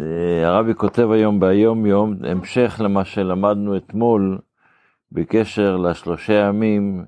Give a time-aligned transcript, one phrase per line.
[0.00, 4.38] אה, הרבי כותב היום ביום יום, המשך למה שלמדנו אתמול
[5.12, 7.04] בקשר לשלושה ימים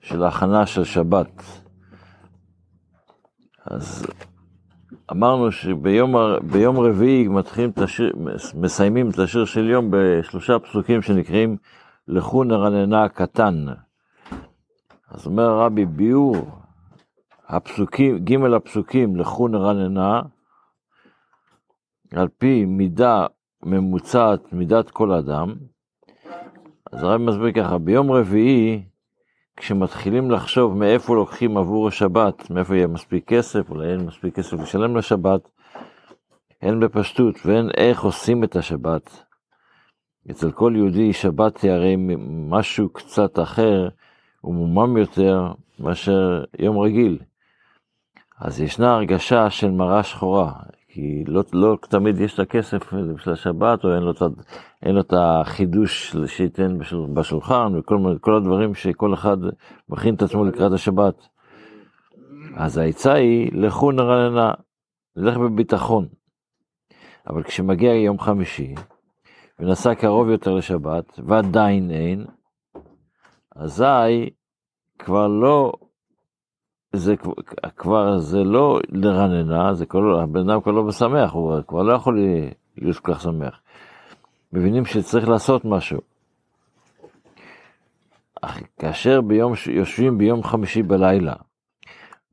[0.00, 1.42] של ההכנה של שבת.
[3.66, 4.06] אז
[5.12, 8.12] אמרנו שביום רביעי מתחילים את השיר,
[8.54, 11.56] מסיימים את השיר של יום בשלושה פסוקים שנקראים
[12.08, 13.64] לכו נרננה הקטן.
[15.10, 16.36] אז אומר הרבי ביאור
[17.48, 20.22] הפסוקים, ג' הפסוקים לכו נרננה,
[22.14, 23.26] על פי מידה
[23.62, 25.54] ממוצעת, מידת כל אדם,
[26.92, 28.82] אז הרבי מסביר ככה, ביום רביעי,
[29.56, 34.96] כשמתחילים לחשוב מאיפה לוקחים עבור השבת, מאיפה יהיה מספיק כסף, אולי אין מספיק כסף לשלם
[34.96, 35.48] לשבת,
[36.62, 39.24] הן בפשטות והן איך עושים את השבת.
[40.30, 41.96] אצל כל יהודי שבת היא הרי
[42.48, 43.88] משהו קצת אחר
[44.44, 47.18] ומומם יותר מאשר יום רגיל.
[48.40, 50.52] אז ישנה הרגשה של מראה שחורה,
[50.98, 54.12] כי לא, לא תמיד יש לה כסף בשביל השבת, או אין לו,
[54.82, 56.78] אין לו את החידוש שייתן
[57.14, 59.36] בשולחן, וכל הדברים שכל אחד
[59.88, 61.14] מכין את עצמו לקראת השבת.
[62.56, 64.52] אז העצה היא, לכו נרננה,
[65.16, 66.06] נלך בביטחון.
[67.26, 68.74] אבל כשמגיע יום חמישי,
[69.58, 72.26] ונסע קרוב יותר לשבת, ועדיין אין,
[73.56, 74.30] אזי
[74.98, 75.72] כבר לא
[76.92, 77.14] זה
[77.76, 82.18] כבר, זה לא לרננה, זה כבר, הבן אדם כבר לא משמח, הוא כבר לא יכול
[82.78, 83.60] להיות כל כך שמח.
[84.52, 86.00] מבינים שצריך לעשות משהו.
[88.42, 91.34] אך כאשר ביום, יושבים ביום חמישי בלילה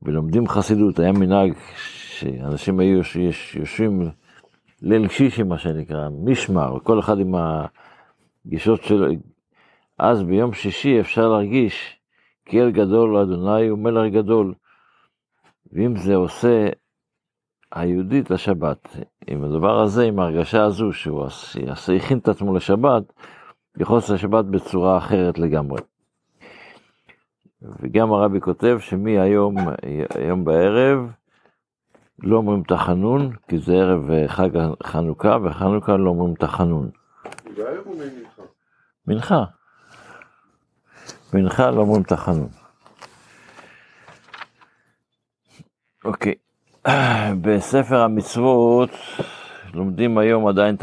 [0.02, 3.00] ולומדים חסידות, היה מנהג שאנשים היו
[3.54, 4.10] יושבים
[4.82, 7.34] ליל שישי, מה שנקרא, משמר, כל אחד עם
[8.46, 9.06] הגישות שלו.
[9.98, 11.95] אז ביום שישי אפשר להרגיש
[12.46, 14.54] כי אל גדול אדוני הוא מלך גדול.
[15.72, 16.68] ואם זה עושה
[17.72, 21.26] היהודית לשבת, עם הדבר הזה, עם ההרגשה הזו, שהוא
[21.96, 23.12] הכין את עצמו לשבת,
[23.78, 25.80] יכול לעשות לשבת בצורה אחרת לגמרי.
[27.62, 29.56] וגם הרבי כותב שמהיום,
[30.14, 30.98] היום בערב,
[32.18, 34.48] לא אומרים תחנון, כי זה ערב חג
[34.82, 36.90] חנוכה, וחנוכה לא אומרים תחנון.
[39.06, 39.44] מנחה.
[39.44, 39.44] מנחה
[41.34, 42.48] לא אומרים תחנון.
[46.04, 46.34] אוקיי,
[47.40, 48.90] בספר המצוות
[49.74, 50.76] לומדים היום עדיין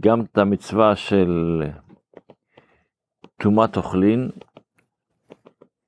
[0.00, 1.62] גם את המצווה של
[3.42, 4.30] טומאת אוכלין,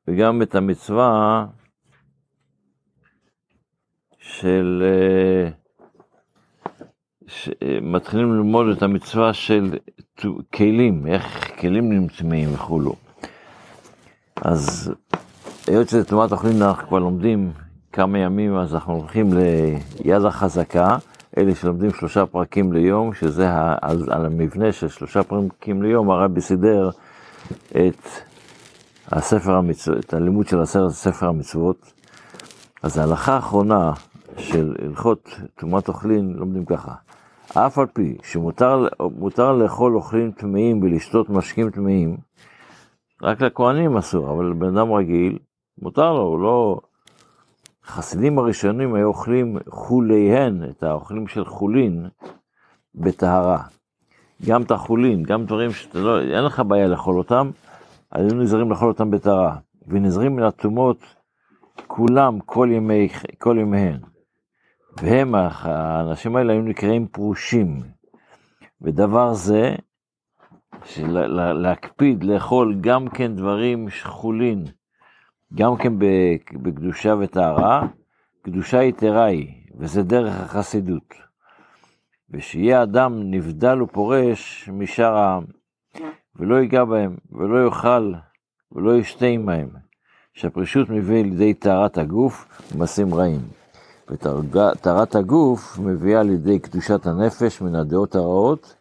[0.08, 1.46] וגם את המצווה
[4.18, 4.82] של...
[7.26, 7.48] ש...
[7.82, 9.78] מתחילים ללמוד את המצווה של
[10.54, 13.03] כלים, איך כלים נמצאים וכולו.
[14.42, 14.92] אז
[15.66, 17.52] היות שזה תנועת אוכלים אנחנו כבר לומדים
[17.92, 19.30] כמה ימים, אז אנחנו הולכים
[20.04, 20.96] ליד החזקה,
[21.38, 23.48] אלה שלומדים שלושה פרקים ליום, שזה
[23.82, 26.90] על, על המבנה של שלושה פרקים ליום, הרבי סידר
[27.70, 28.08] את
[29.12, 31.92] הספר המצוות, את הלימוד של הספר, ספר המצוות.
[32.82, 33.92] אז ההלכה האחרונה
[34.36, 36.92] של הלכות תרומת אוכלין לומדים ככה,
[37.54, 42.16] אף על פי שמותר לאכול אוכלים טמאים ולשתות משקים טמאים,
[43.22, 45.38] רק לכהנים אסור, אבל בן אדם רגיל,
[45.78, 46.80] מותר לו, הוא לא...
[47.86, 52.08] חסידים הראשונים היו אוכלים חוליהן, את האוכלים של חולין,
[52.94, 53.62] בטהרה.
[54.46, 57.50] גם את החולין, גם דברים שאתה לא, אין לך בעיה לאכול אותם,
[58.12, 59.56] היו נזהרים לאכול אותם בטהרה.
[59.88, 60.98] ונזהרים מן הטומאות
[61.86, 63.08] כולם כל, ימי,
[63.38, 64.00] כל ימיהן.
[65.02, 67.80] והם, האנשים האלה היו נקראים פרושים.
[68.82, 69.74] ודבר זה
[71.54, 74.64] להקפיד לאכול גם כן דברים שכולין,
[75.54, 75.92] גם כן
[76.62, 77.86] בקדושה וטהרה,
[78.42, 79.48] קדושה יתרה היא,
[79.78, 81.14] וזה דרך החסידות.
[82.30, 85.44] ושיהיה אדם נבדל ופורש משאר העם,
[86.36, 88.12] ולא ייגע בהם, ולא יאכל,
[88.72, 89.68] ולא ישתה עמהם,
[90.34, 93.40] שהפרישות מביא לידי טהרת הגוף ומעשים רעים.
[94.10, 98.76] וטהרת הגוף מביאה לידי קדושת הנפש מן הדעות הרעות,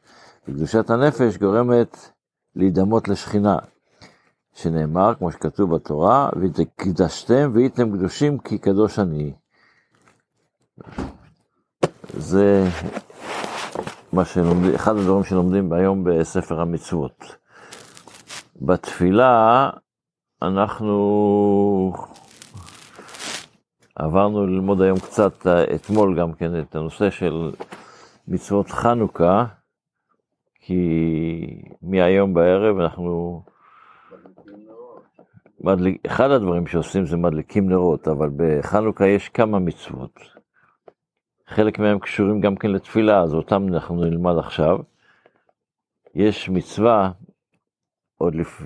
[0.47, 1.97] וקדושת הנפש גורמת
[2.55, 3.57] להידמות לשכינה,
[4.53, 9.33] שנאמר, כמו שכתוב בתורה, וקדשתם והייתם קדושים כי קדוש אני.
[12.17, 12.63] זה
[14.13, 17.35] מה שלומדים, אחד הדברים שלומדים היום בספר המצוות.
[18.61, 19.69] בתפילה
[20.41, 21.93] אנחנו
[23.95, 27.51] עברנו ללמוד היום קצת, אתמול גם כן, את הנושא של
[28.27, 29.45] מצוות חנוכה,
[30.65, 33.43] כי מהיום בערב אנחנו...
[35.61, 40.19] מדליק, אחד הדברים שעושים זה מדליקים נרות, אבל בחנוכה יש כמה מצוות.
[41.47, 44.79] חלק מהם קשורים גם כן לתפילה, אז אותם אנחנו נלמד עכשיו.
[46.15, 47.11] יש מצווה,
[48.17, 48.61] עוד לפ...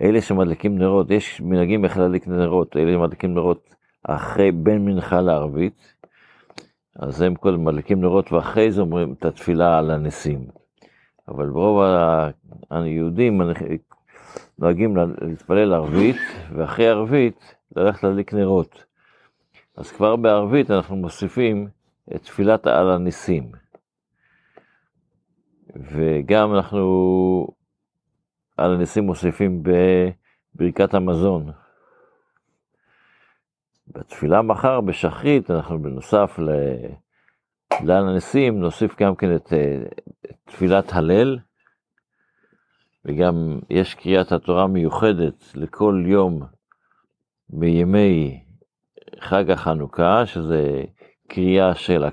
[0.00, 5.94] אלה שמדליקים נרות, יש מנהגים איך להדליק נרות, אלה שמדליקים נרות אחרי בין מנחה לערבית,
[6.96, 10.57] אז הם קודם מדליקים נרות ואחרי זה אומרים את התפילה על הניסים.
[11.28, 11.82] אבל ברוב
[12.70, 13.40] היהודים
[14.58, 16.16] נוהגים להתפלל ערבית,
[16.52, 18.84] ואחרי ערבית ללכת להדליק נרות.
[19.76, 21.68] אז כבר בערבית אנחנו מוסיפים
[22.14, 23.52] את תפילת על הניסים.
[25.76, 27.46] וגם אנחנו
[28.56, 31.52] על הניסים מוסיפים בברכת המזון.
[33.88, 36.50] בתפילה מחר, בשחרית, אנחנו בנוסף ל...
[37.84, 39.52] לעל הניסים נוסיף גם כן את
[40.48, 41.38] תפילת הלל,
[43.04, 46.42] וגם יש קריאת התורה מיוחדת לכל יום
[47.48, 48.40] בימי
[49.20, 50.82] חג החנוכה, שזה
[51.28, 52.04] קריאה של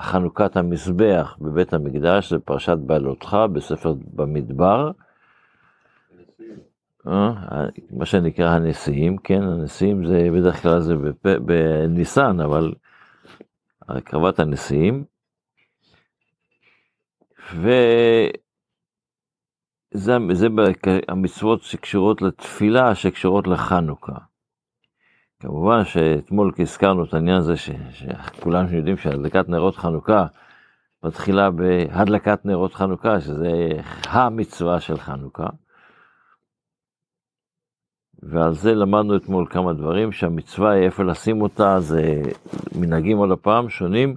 [0.00, 4.90] חנוכת המזבח בבית המקדש, זה פרשת בעלותך בספר במדבר.
[7.06, 7.32] אה,
[7.90, 10.94] מה שנקרא הנשיאים, כן, הנשיאים זה בדרך כלל זה
[11.44, 12.74] בניסן, אבל
[13.88, 15.04] הקרבת הנשיאים.
[19.94, 20.16] וזה
[21.08, 24.18] המצוות שקשורות לתפילה, שקשורות לחנוכה.
[25.40, 30.26] כמובן שאתמול הזכרנו את העניין הזה, שכולם יודעים שהדלקת נרות חנוכה
[31.02, 33.68] מתחילה בהדלקת נרות חנוכה, שזה
[34.04, 35.46] המצווה של חנוכה.
[38.22, 42.22] ועל זה למדנו אתמול כמה דברים, שהמצווה היא איפה לשים אותה, זה
[42.80, 44.16] מנהגים עוד הפעם שונים,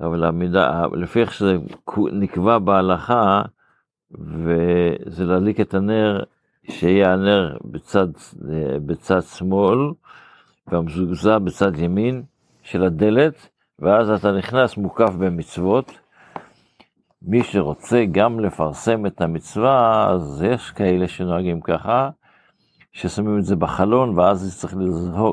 [0.00, 1.56] אבל המידה, לפי איך שזה
[2.12, 3.42] נקבע בהלכה,
[4.10, 6.22] וזה להדליק את הנר,
[6.70, 8.08] שיהיה הנר בצד,
[8.86, 9.78] בצד שמאל,
[10.66, 12.22] והמזוזה בצד ימין
[12.62, 13.48] של הדלת,
[13.78, 15.98] ואז אתה נכנס מוקף במצוות.
[17.22, 22.10] מי שרוצה גם לפרסם את המצווה, אז יש כאלה שנוהגים ככה,
[22.92, 24.74] ששמים את זה בחלון, ואז צריך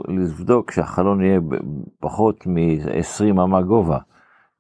[0.08, 1.40] לבדוק שהחלון יהיה
[2.00, 3.98] פחות מ-20 אמה גובה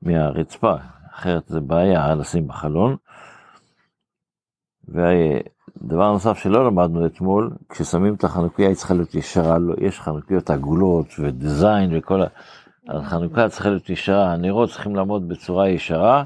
[0.01, 0.73] מהרצפה,
[1.13, 2.95] אחרת זה בעיה לשים בחלון.
[4.87, 10.49] ודבר נוסף שלא למדנו אתמול, כששמים את החנוכיה היא צריכה להיות ישרה, לא, יש חנוכיות
[10.49, 12.27] עגולות ודיזיין וכל ה...
[12.89, 16.23] החנוכה צריכה להיות ישרה, הנרות צריכים לעמוד בצורה ישרה,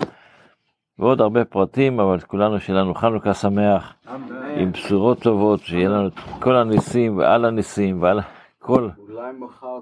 [0.99, 3.93] ועוד הרבה פרטים, אבל כולנו שלנו חנוכה שמח,
[4.57, 8.19] עם בשורות טובות, שיהיה לנו את כל הניסים ועל הניסים ועל
[8.59, 8.89] כל...
[9.09, 9.79] אולי מחר